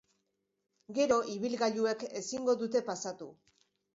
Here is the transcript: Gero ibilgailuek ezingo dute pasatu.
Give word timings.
Gero 0.97 1.17
ibilgailuek 1.33 2.05
ezingo 2.21 2.57
dute 2.63 2.83
pasatu. 2.91 3.31